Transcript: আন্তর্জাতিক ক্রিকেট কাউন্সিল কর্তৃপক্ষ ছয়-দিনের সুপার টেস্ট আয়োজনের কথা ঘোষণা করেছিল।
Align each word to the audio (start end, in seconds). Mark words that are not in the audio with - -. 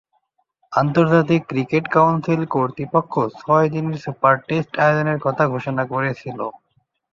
আন্তর্জাতিক 0.73 1.41
ক্রিকেট 1.47 1.85
কাউন্সিল 1.89 2.41
কর্তৃপক্ষ 2.53 3.13
ছয়-দিনের 3.37 3.97
সুপার 4.03 4.35
টেস্ট 4.47 4.71
আয়োজনের 4.79 5.19
কথা 5.25 5.43
ঘোষণা 5.47 5.83
করেছিল। 5.91 6.39